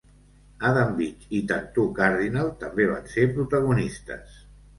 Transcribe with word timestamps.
Adam 0.69 0.95
Beach 1.01 1.27
i 1.39 1.41
Tantoo 1.51 1.85
Cardinal 1.99 2.49
també 2.65 2.89
van 2.93 3.07
ser 3.13 3.27
protagonistes. 3.37 4.43